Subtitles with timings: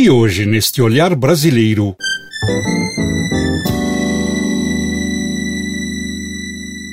[0.00, 1.96] E hoje, neste olhar brasileiro.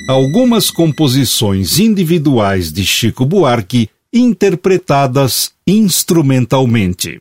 [0.08, 7.20] Algumas composições individuais de Chico Buarque interpretadas instrumentalmente.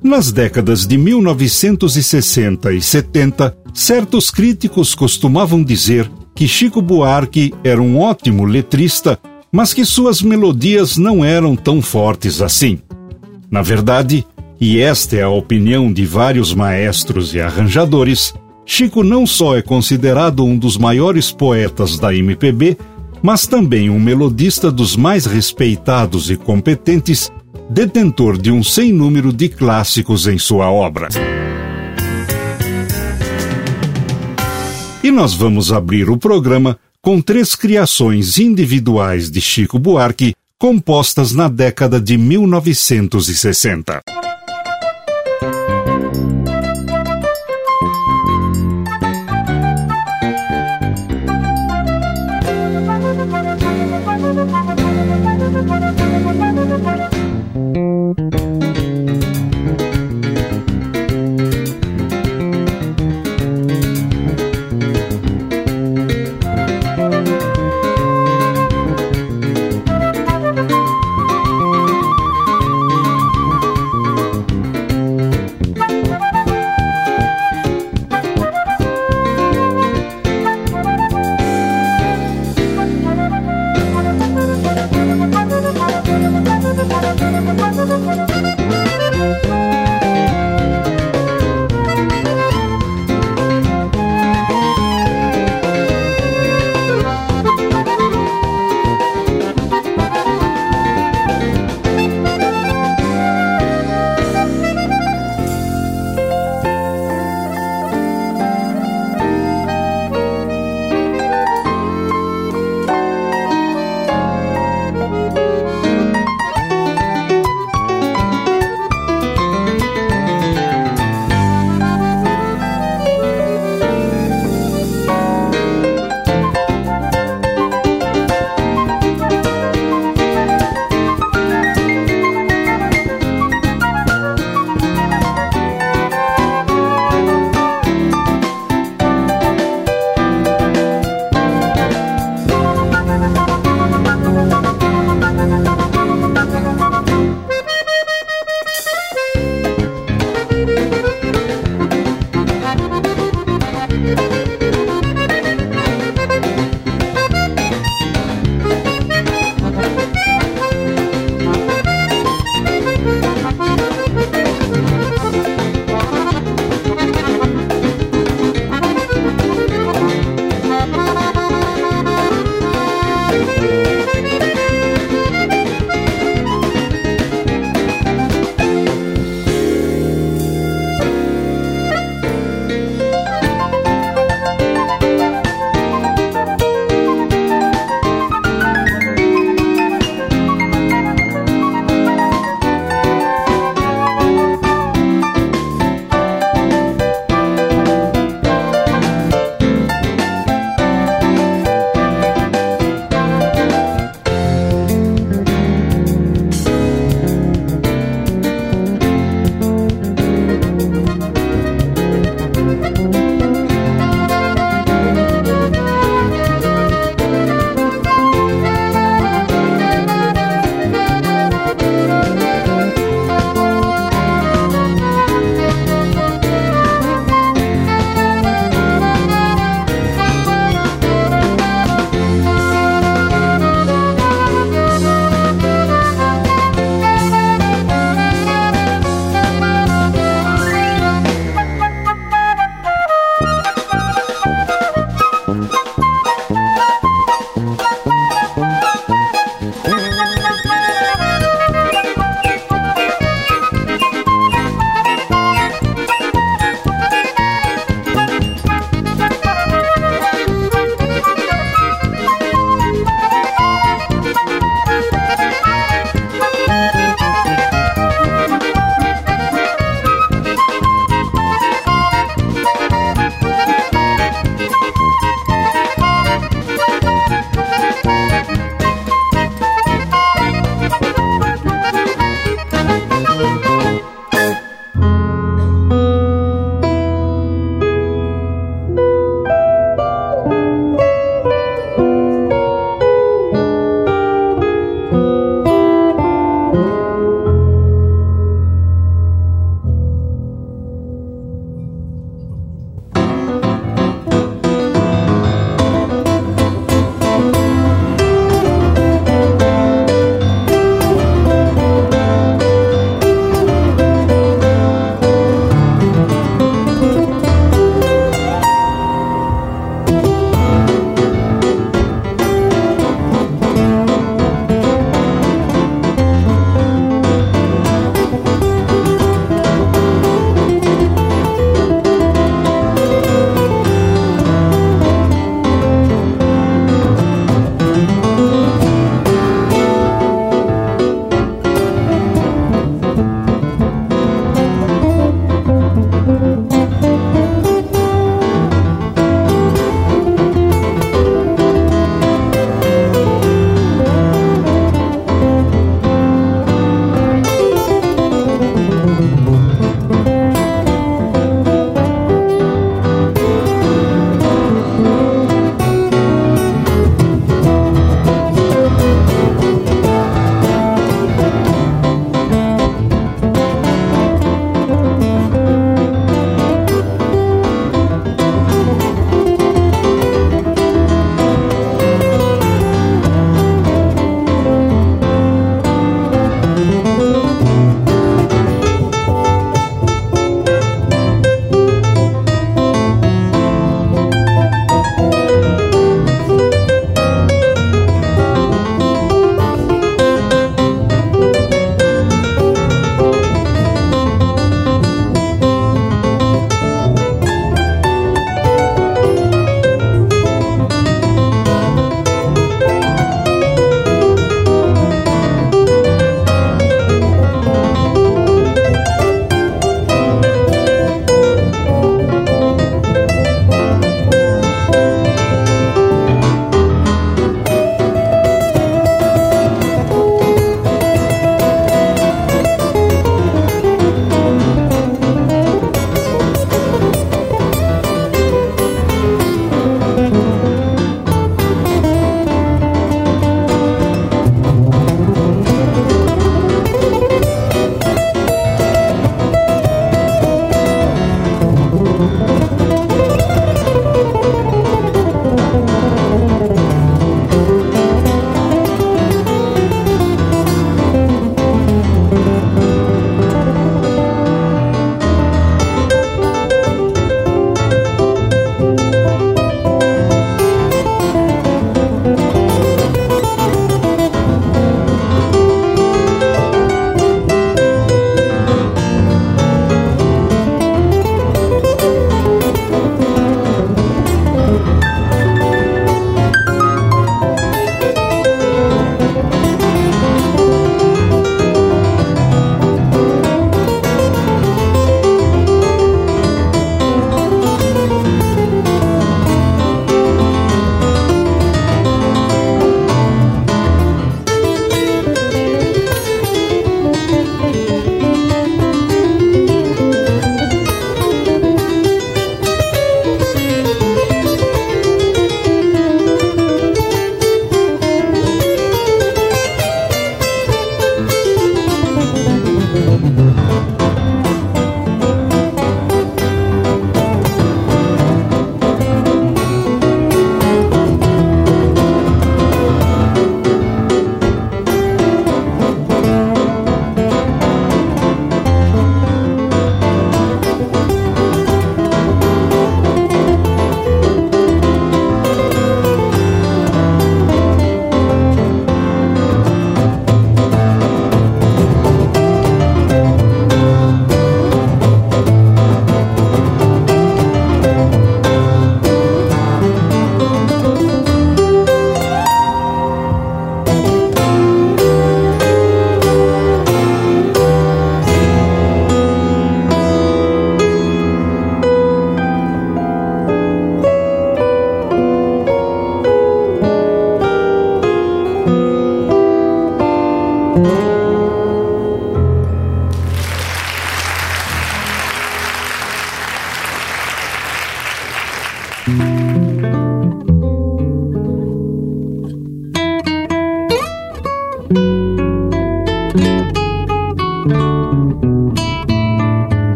[0.00, 7.98] Nas décadas de 1960 e 70, certos críticos costumavam dizer que Chico Buarque era um
[7.98, 9.18] ótimo letrista,
[9.50, 12.78] mas que suas melodias não eram tão fortes assim.
[13.50, 14.24] Na verdade,
[14.60, 18.32] e esta é a opinião de vários maestros e arranjadores,
[18.64, 22.78] Chico não só é considerado um dos maiores poetas da MPB,
[23.20, 27.32] mas também um melodista dos mais respeitados e competentes,
[27.68, 31.08] detentor de um sem número de clássicos em sua obra.
[35.02, 41.48] E nós vamos abrir o programa com três criações individuais de Chico Buarque compostas na
[41.48, 44.02] década de 1960.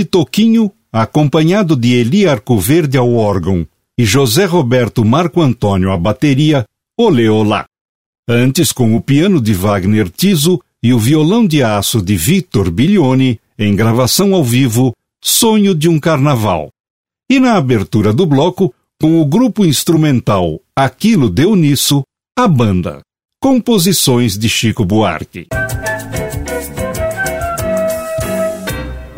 [0.00, 3.66] De Toquinho, acompanhado de Eli Arcoverde ao órgão
[3.98, 6.64] e José Roberto Marco Antônio à bateria,
[6.98, 7.66] Olê Olá.
[8.26, 13.38] Antes, com o piano de Wagner Tiso e o violão de aço de Vitor Bilioni,
[13.58, 16.70] em gravação ao vivo, Sonho de um Carnaval.
[17.28, 22.02] E na abertura do bloco, com o grupo instrumental Aquilo Deu Nisso,
[22.38, 23.02] a banda.
[23.38, 25.46] Composições de Chico Buarque.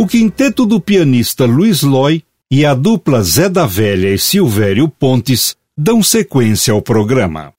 [0.02, 5.54] O quinteto do pianista Luiz Loy e a dupla Zé da Velha e Silvério Pontes
[5.78, 7.54] dão sequência ao programa.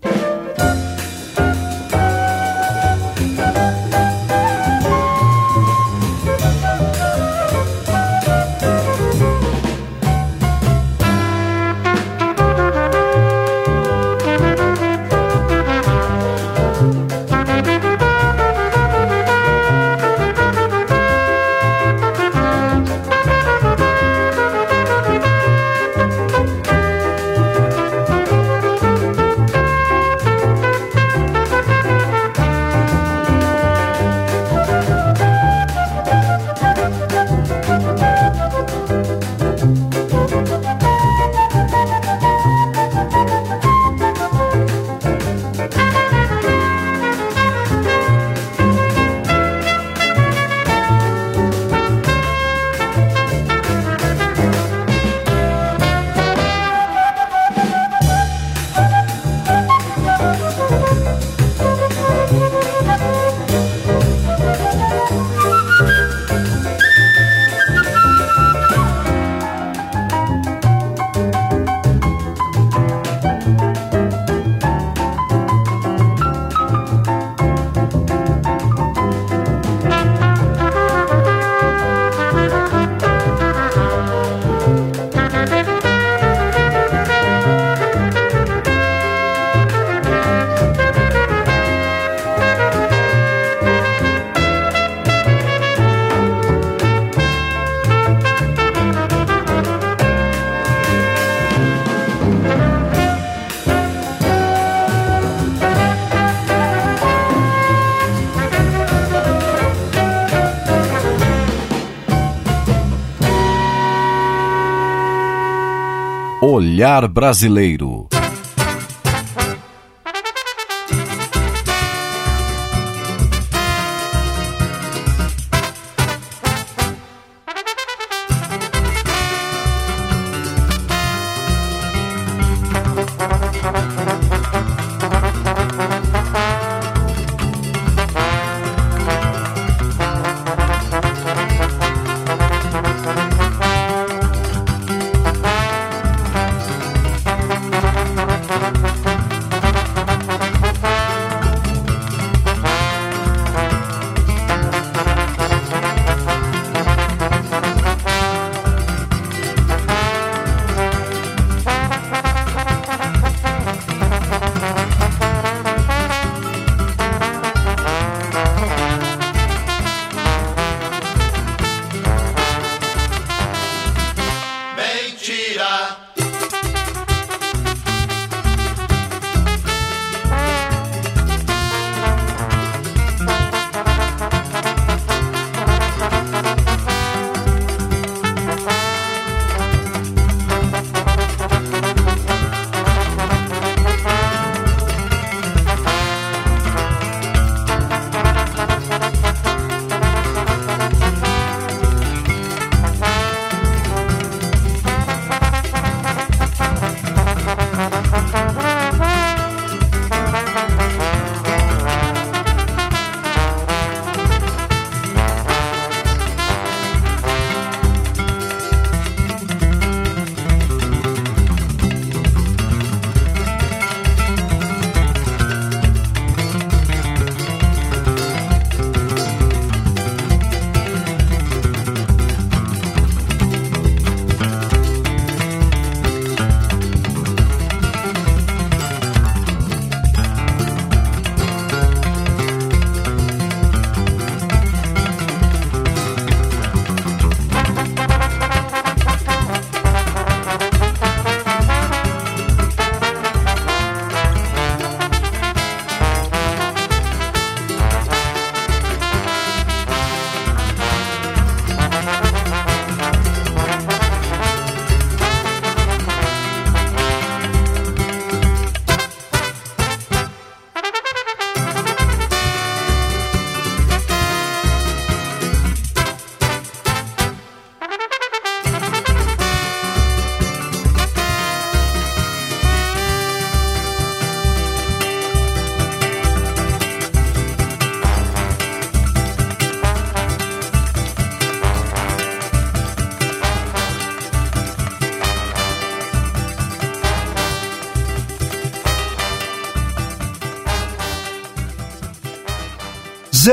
[116.45, 118.12] Olhar Brasileiro.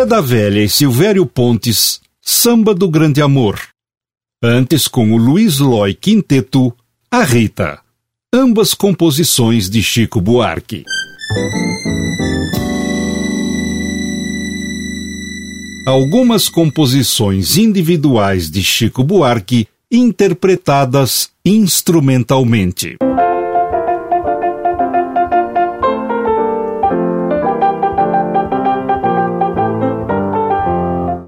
[0.01, 3.61] Zé da Velha e Silvério Pontes, Samba do Grande Amor.
[4.43, 6.75] Antes com o Luiz Loy Quinteto,
[7.11, 7.81] A Rita.
[8.33, 10.85] Ambas composições de Chico Buarque.
[15.87, 22.97] Algumas composições individuais de Chico Buarque interpretadas instrumentalmente.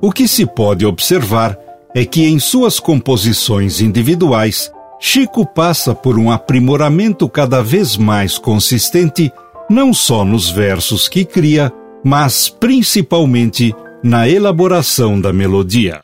[0.02, 1.56] O que se pode observar
[1.94, 9.32] é que em suas composições individuais, Chico passa por um aprimoramento cada vez mais consistente,
[9.70, 16.02] não só nos versos que cria, mas principalmente na elaboração da melodia.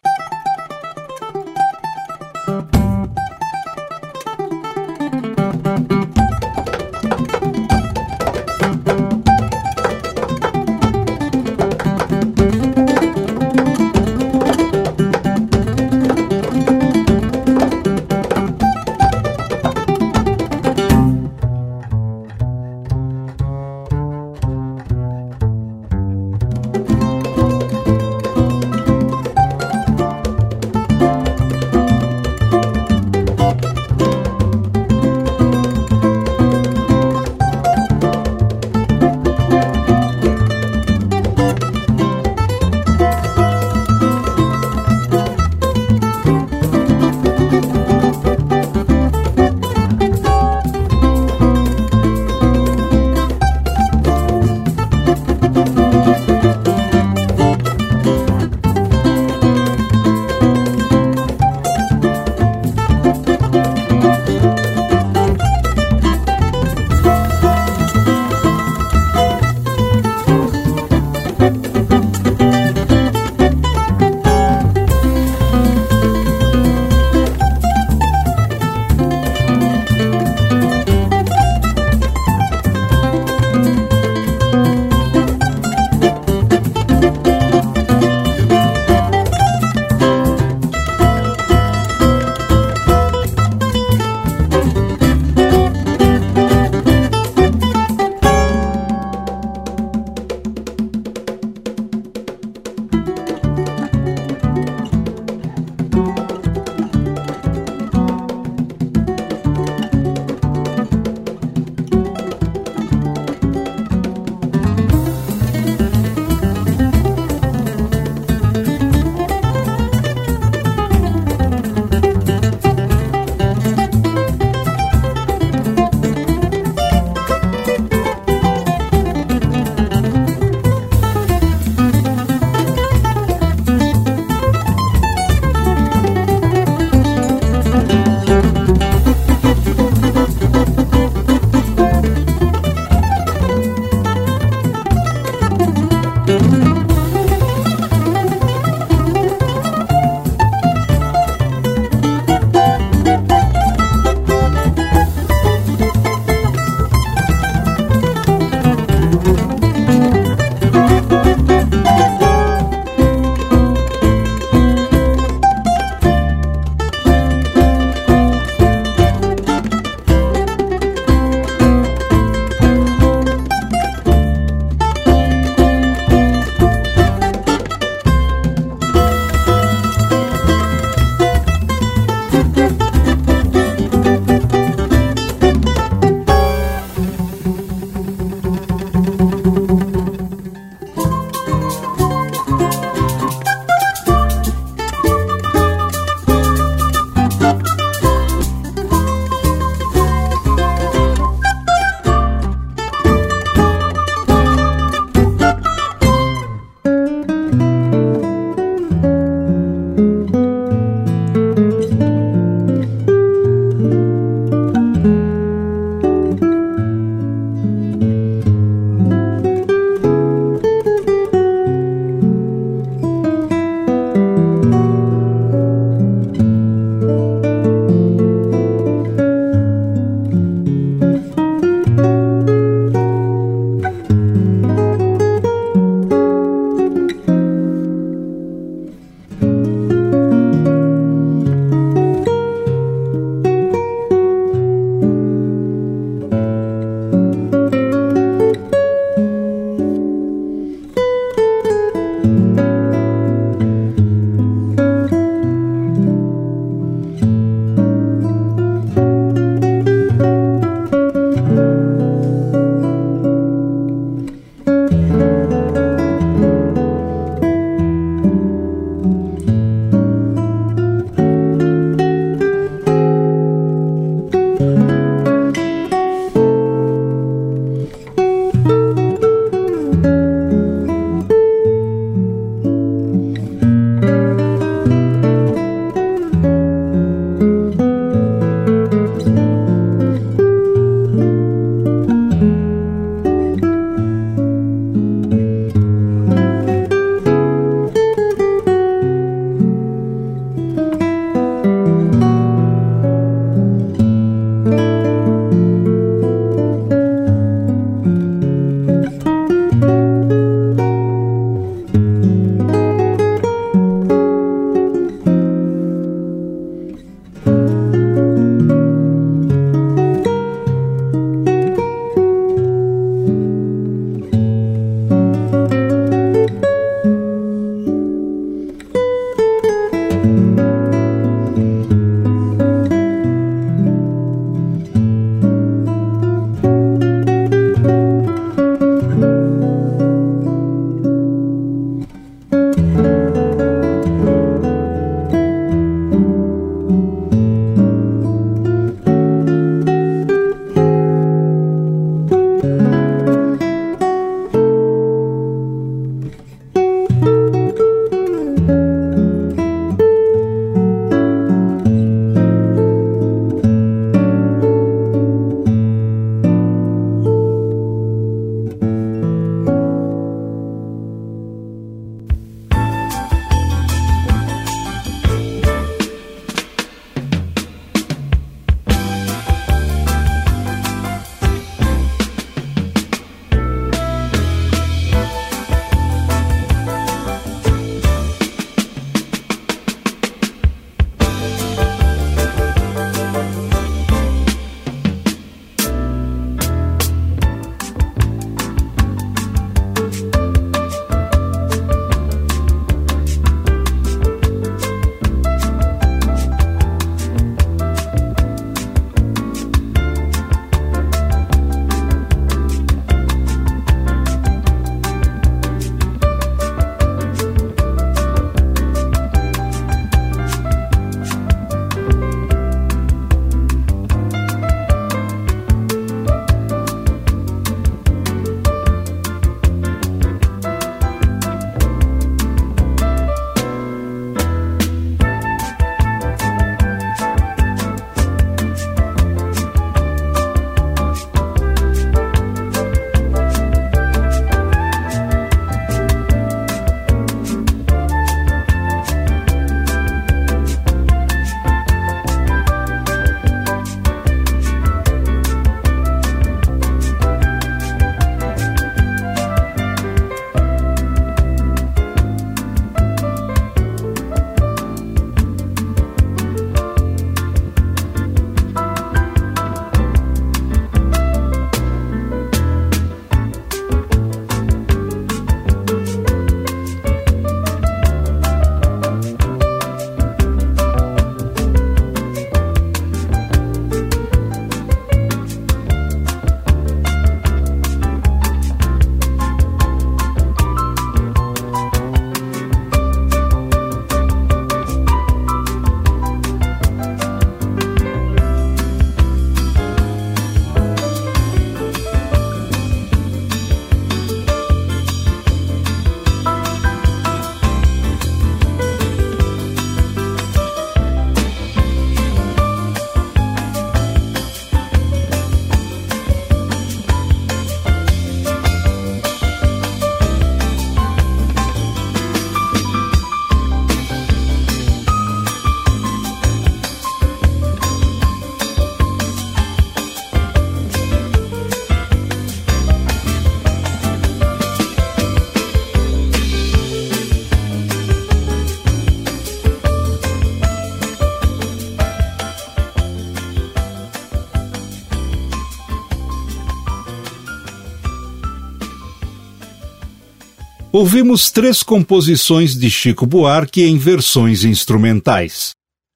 [550.98, 555.70] Ouvimos três composições de Chico Buarque em versões instrumentais.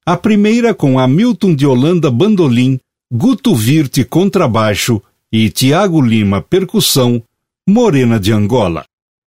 [0.04, 7.22] A primeira com Hamilton de Holanda bandolim, Guto Virte contrabaixo e Tiago Lima percussão,
[7.64, 8.84] Morena de Angola.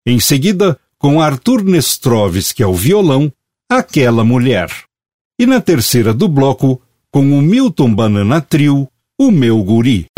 [0.04, 3.32] Em seguida, com Arthur Nestrovski ao violão,
[3.70, 4.70] Aquela Mulher.
[5.38, 6.78] E na terceira do bloco,
[7.10, 8.86] com o Milton Banana Trio,
[9.18, 10.08] O Meu Guri.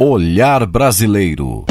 [0.00, 1.64] Olhar Brasileiro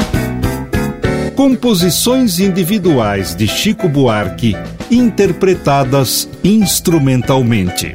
[1.34, 4.54] Composições individuais de Chico Buarque,
[4.90, 7.94] interpretadas instrumentalmente.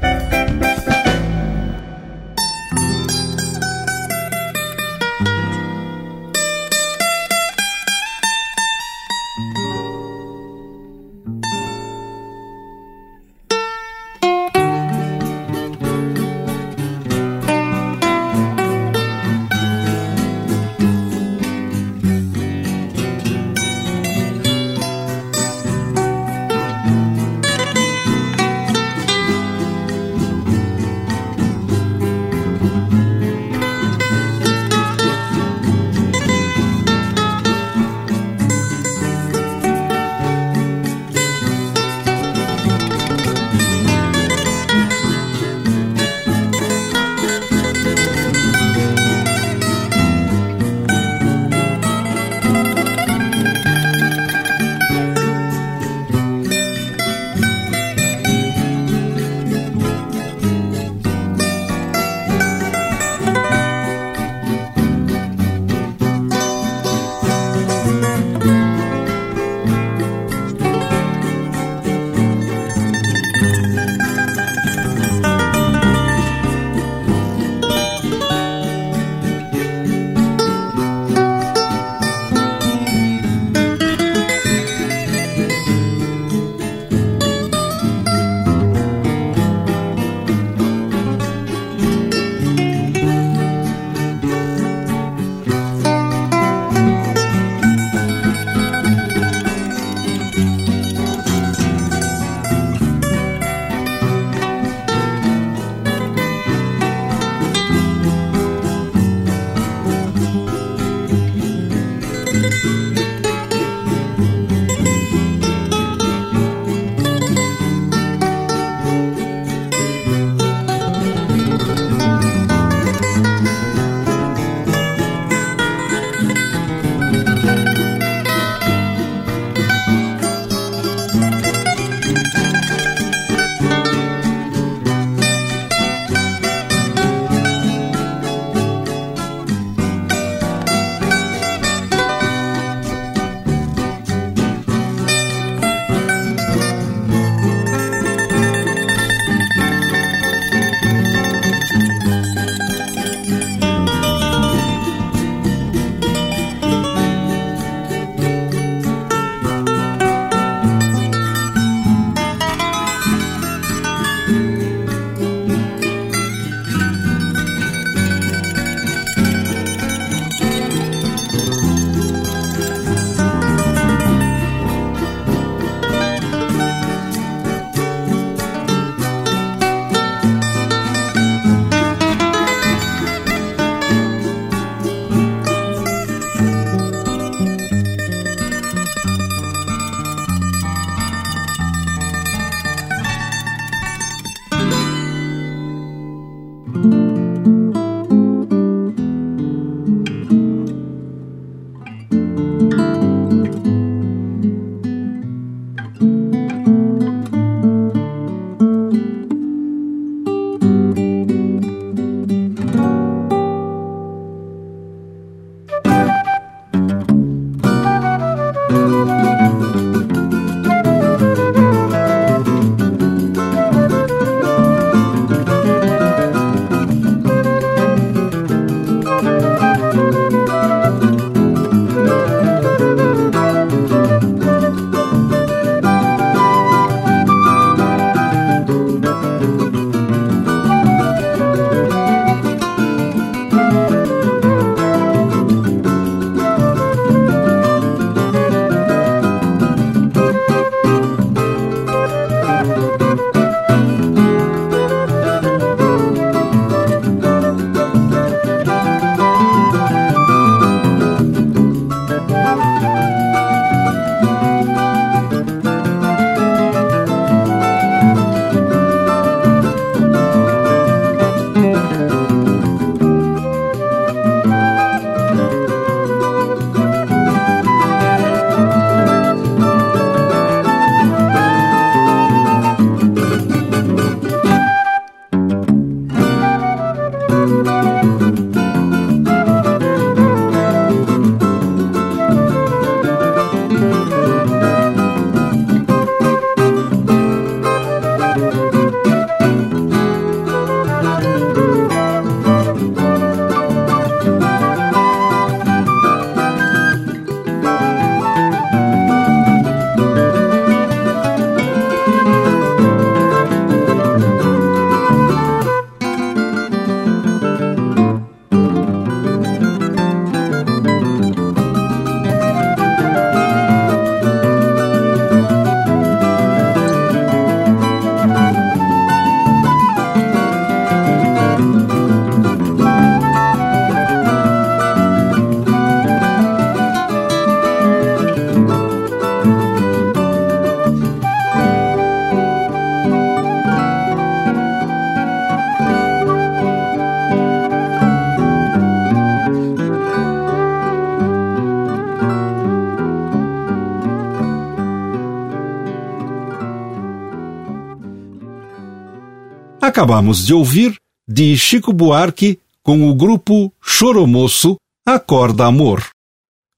[360.03, 364.75] Acabamos de ouvir de Chico Buarque com o grupo Choromoço
[365.07, 366.05] Acorda Amor.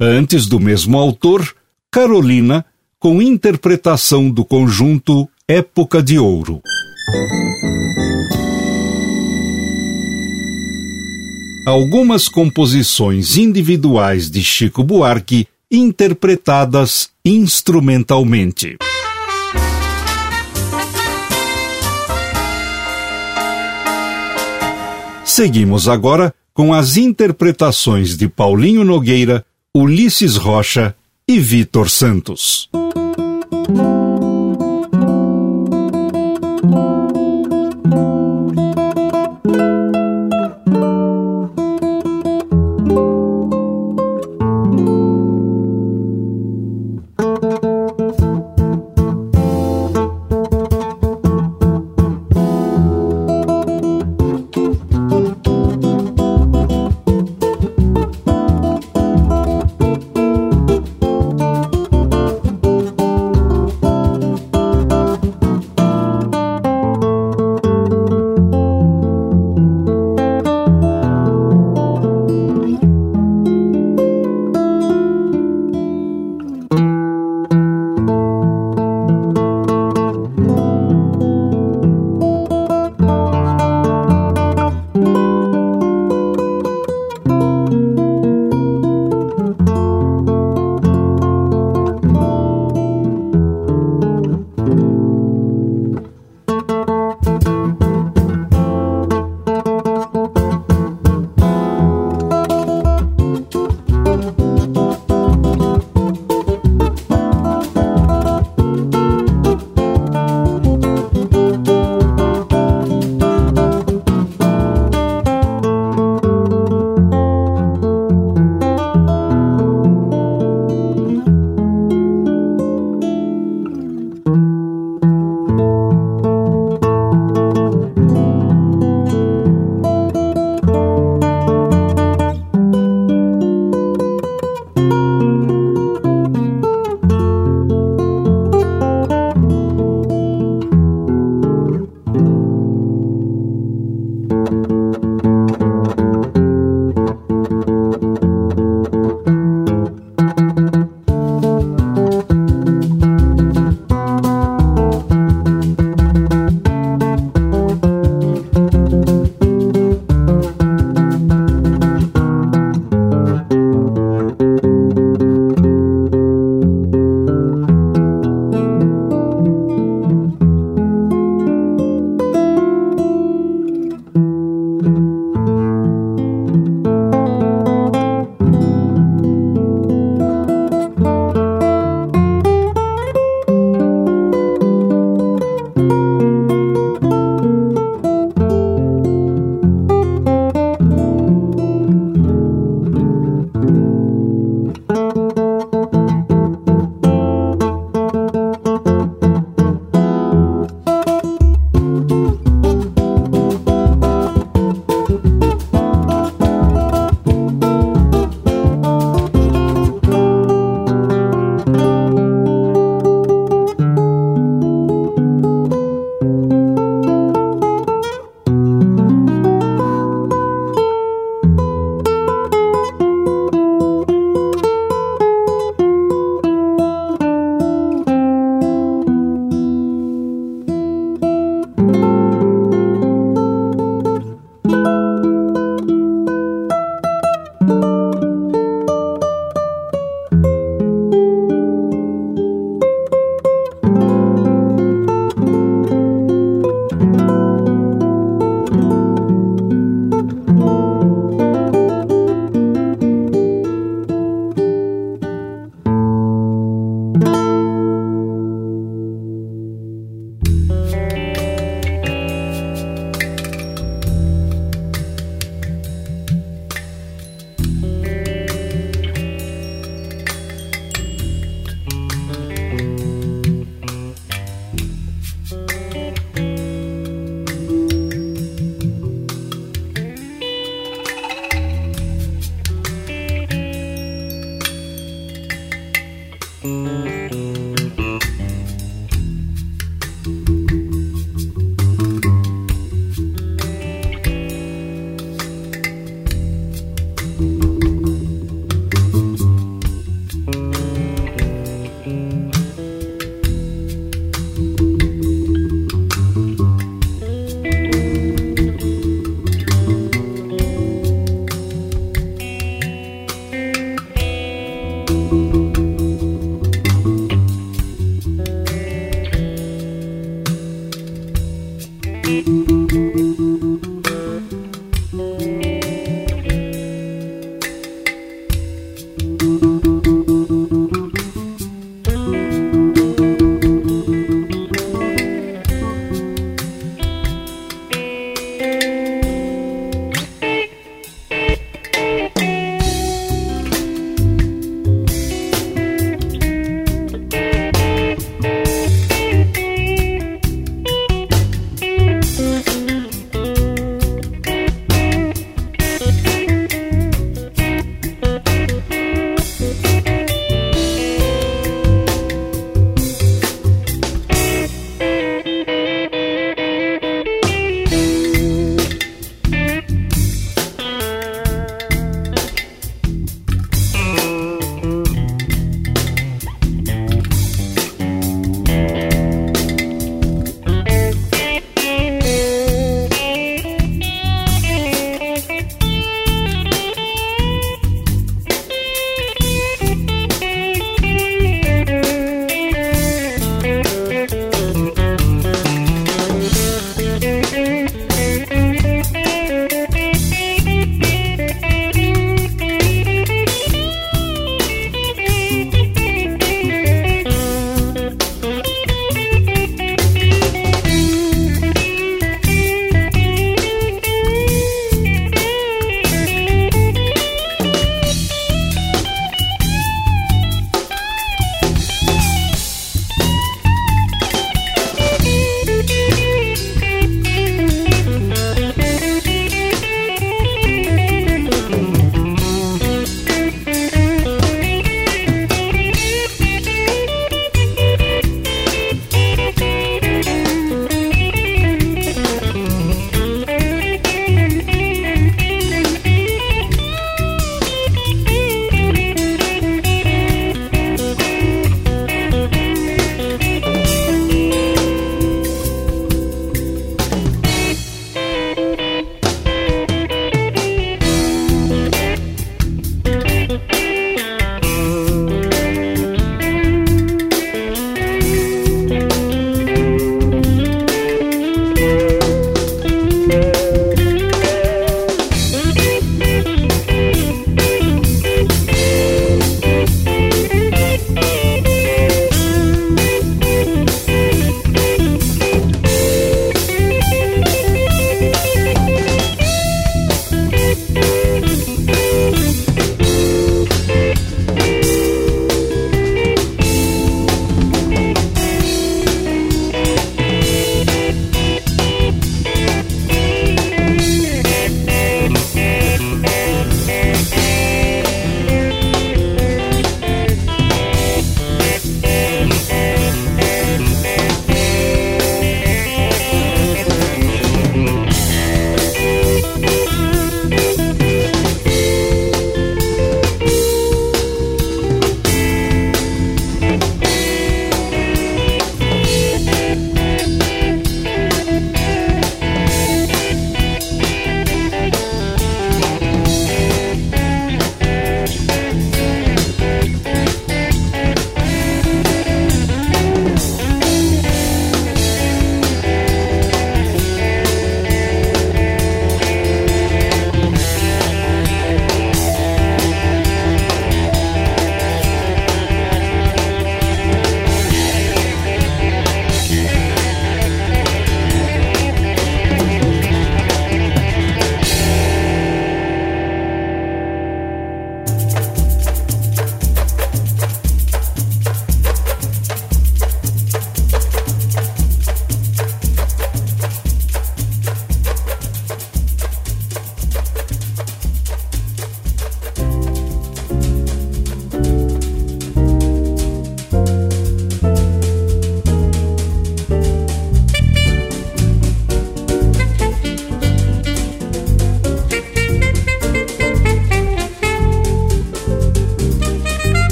[0.00, 1.54] Antes do mesmo autor,
[1.88, 2.66] Carolina,
[2.98, 6.60] com interpretação do conjunto Época de Ouro.
[11.64, 18.78] Algumas composições individuais de Chico Buarque interpretadas instrumentalmente.
[25.34, 29.42] Seguimos agora com as interpretações de Paulinho Nogueira,
[29.74, 30.94] Ulisses Rocha
[31.26, 32.68] e Vitor Santos.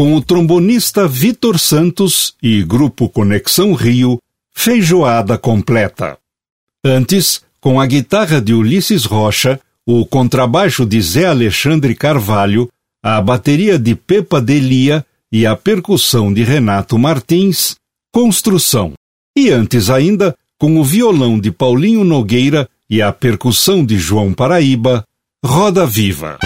[0.00, 4.18] Com o trombonista Vitor Santos e grupo Conexão Rio,
[4.50, 6.16] Feijoada Completa.
[6.82, 12.66] Antes, com a guitarra de Ulisses Rocha, o contrabaixo de Zé Alexandre Carvalho,
[13.02, 17.76] a bateria de Pepa Delia e a percussão de Renato Martins,
[18.10, 18.94] Construção.
[19.36, 25.04] E antes ainda, com o violão de Paulinho Nogueira e a percussão de João Paraíba,
[25.44, 26.38] Roda Viva.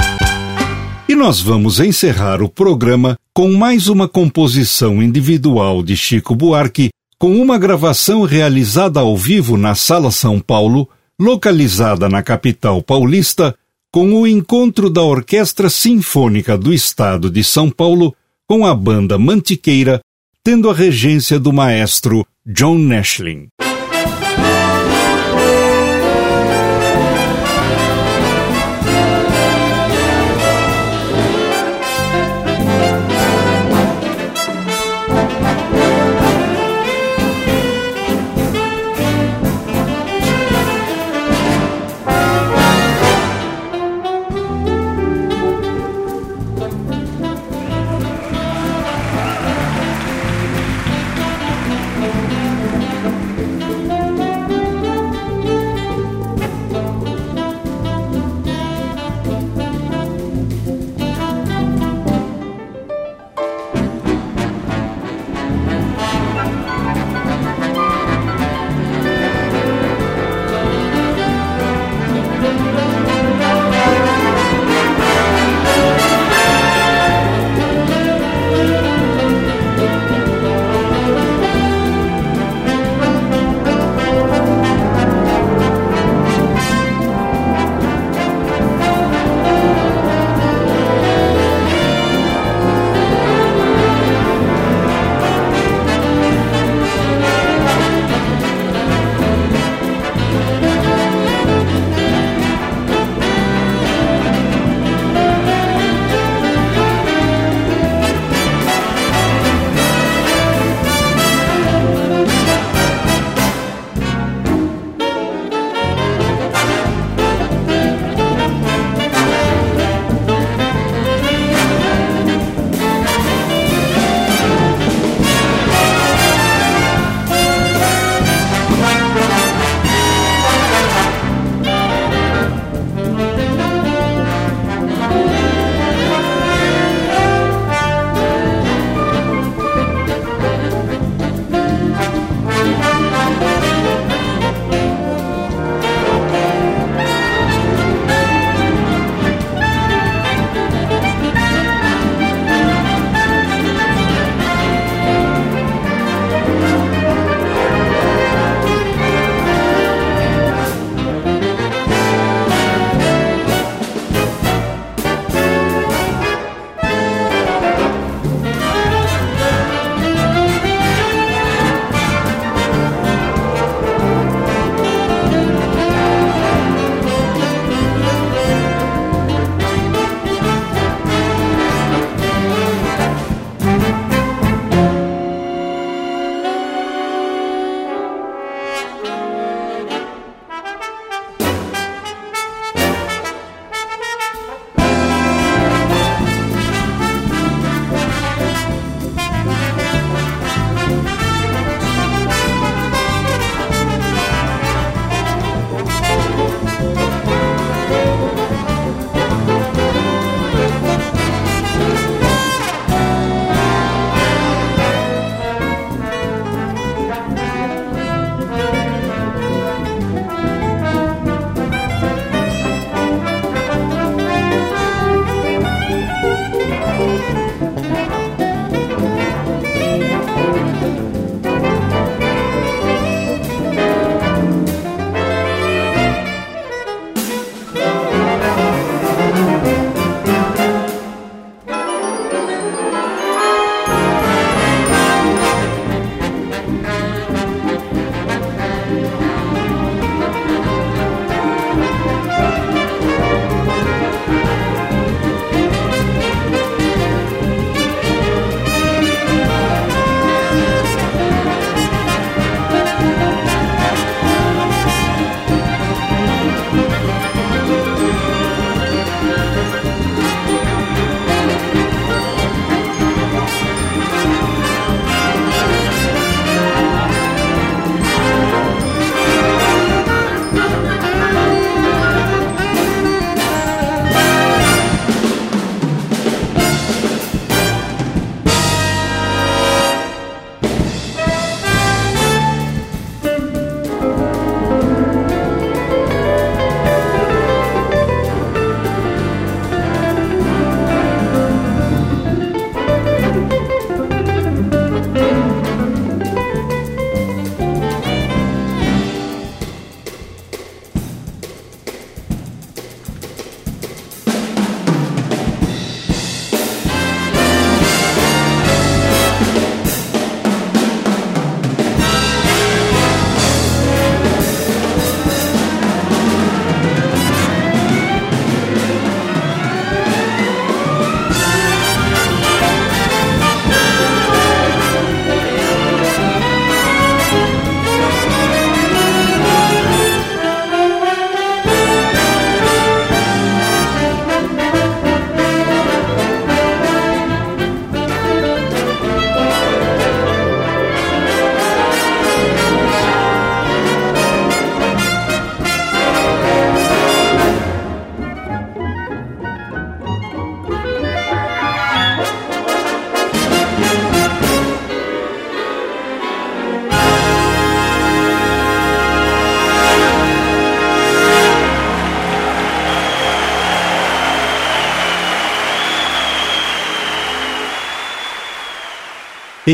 [1.06, 6.88] E nós vamos encerrar o programa com mais uma composição individual de Chico Buarque,
[7.18, 10.88] com uma gravação realizada ao vivo na Sala São Paulo,
[11.20, 13.54] localizada na capital paulista,
[13.92, 18.14] com o encontro da Orquestra Sinfônica do Estado de São Paulo
[18.48, 20.00] com a banda Mantiqueira,
[20.42, 23.48] tendo a regência do maestro John Nashling.